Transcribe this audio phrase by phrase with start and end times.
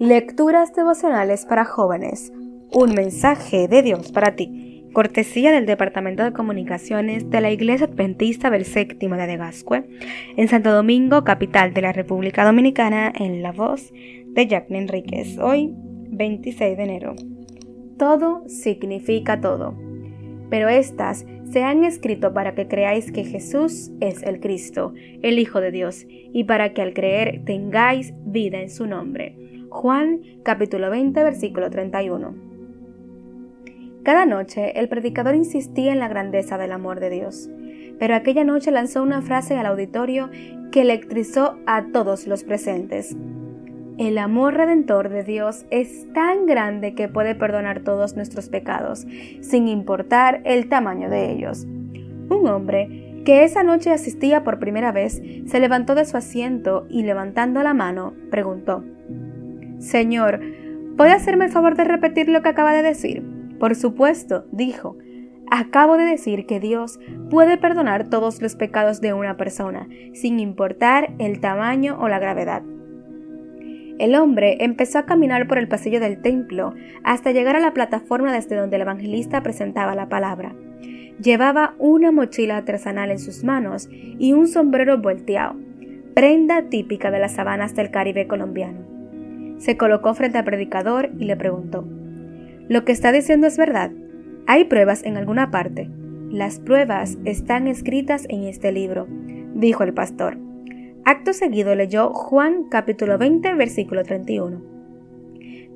[0.00, 2.32] Lecturas devocionales para jóvenes.
[2.72, 4.88] Un mensaje de Dios para ti.
[4.92, 9.88] Cortesía del Departamento de Comunicaciones de la Iglesia Adventista del Séptimo de Gascue,
[10.36, 15.38] en Santo Domingo, capital de la República Dominicana, en la voz de Jacqueline Enríquez.
[15.38, 17.14] Hoy, 26 de enero.
[17.96, 19.78] Todo significa todo.
[20.50, 24.92] Pero estas se han escrito para que creáis que Jesús es el Cristo,
[25.22, 29.43] el Hijo de Dios, y para que al creer tengáis vida en su nombre.
[29.74, 32.32] Juan capítulo 20 versículo 31.
[34.04, 37.50] Cada noche el predicador insistía en la grandeza del amor de Dios,
[37.98, 40.30] pero aquella noche lanzó una frase al auditorio
[40.70, 43.16] que electrizó a todos los presentes.
[43.98, 49.04] El amor redentor de Dios es tan grande que puede perdonar todos nuestros pecados,
[49.40, 51.64] sin importar el tamaño de ellos.
[51.64, 57.02] Un hombre que esa noche asistía por primera vez se levantó de su asiento y
[57.02, 58.84] levantando la mano preguntó
[59.78, 60.40] Señor,
[60.96, 63.22] ¿puede hacerme el favor de repetir lo que acaba de decir?
[63.58, 64.96] Por supuesto, dijo.
[65.50, 66.98] Acabo de decir que Dios
[67.30, 72.62] puede perdonar todos los pecados de una persona, sin importar el tamaño o la gravedad.
[73.98, 78.32] El hombre empezó a caminar por el pasillo del templo hasta llegar a la plataforma
[78.32, 80.54] desde donde el evangelista presentaba la palabra.
[81.22, 85.54] Llevaba una mochila artesanal en sus manos y un sombrero volteado,
[86.14, 88.93] prenda típica de las sabanas del Caribe colombiano
[89.58, 91.86] se colocó frente al predicador y le preguntó,
[92.68, 93.90] ¿Lo que está diciendo es verdad?
[94.46, 95.90] ¿Hay pruebas en alguna parte?
[96.30, 99.06] Las pruebas están escritas en este libro,
[99.54, 100.38] dijo el pastor.
[101.04, 104.62] Acto seguido leyó Juan capítulo 20 versículo 31.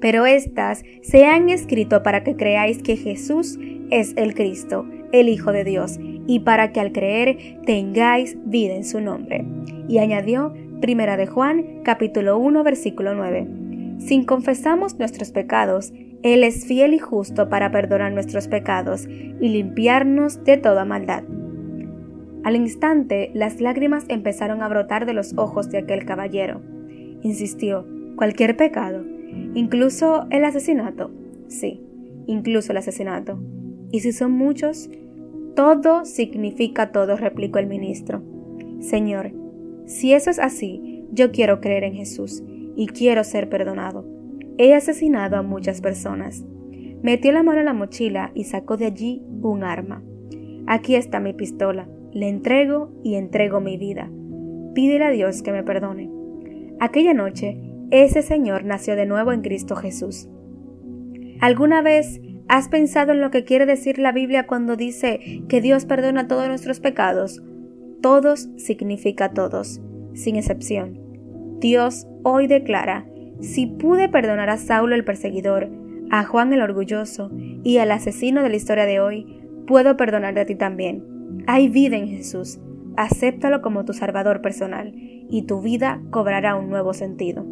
[0.00, 3.58] Pero estas se han escrito para que creáis que Jesús
[3.90, 8.84] es el Cristo, el Hijo de Dios, y para que al creer tengáis vida en
[8.84, 9.44] su nombre.
[9.88, 13.67] Y añadió Primera de Juan capítulo 1 versículo 9.
[13.98, 20.44] Si confesamos nuestros pecados, Él es fiel y justo para perdonar nuestros pecados y limpiarnos
[20.44, 21.24] de toda maldad.
[22.44, 26.62] Al instante, las lágrimas empezaron a brotar de los ojos de aquel caballero.
[27.22, 27.86] Insistió,
[28.16, 29.04] cualquier pecado,
[29.54, 31.10] incluso el asesinato.
[31.48, 31.82] Sí,
[32.26, 33.40] incluso el asesinato.
[33.90, 34.88] ¿Y si son muchos?
[35.56, 38.22] Todo significa todo, replicó el ministro.
[38.78, 39.32] Señor,
[39.86, 42.44] si eso es así, yo quiero creer en Jesús
[42.78, 44.06] y quiero ser perdonado.
[44.56, 46.44] He asesinado a muchas personas.
[47.02, 50.04] Metió la mano en la mochila y sacó de allí un arma.
[50.68, 51.88] Aquí está mi pistola.
[52.12, 54.08] Le entrego y entrego mi vida.
[54.74, 56.08] Pídele a Dios que me perdone.
[56.78, 60.28] Aquella noche, ese Señor nació de nuevo en Cristo Jesús.
[61.40, 65.84] ¿Alguna vez has pensado en lo que quiere decir la Biblia cuando dice que Dios
[65.84, 67.42] perdona todos nuestros pecados?
[68.00, 69.80] Todos significa todos,
[70.14, 71.07] sin excepción.
[71.60, 73.06] Dios hoy declara,
[73.40, 75.68] si pude perdonar a Saulo el perseguidor,
[76.10, 77.30] a Juan el orgulloso
[77.64, 81.04] y al asesino de la historia de hoy, puedo perdonarte a ti también.
[81.46, 82.60] Hay vida en Jesús,
[82.96, 87.44] acéptalo como tu salvador personal y tu vida cobrará un nuevo sentido.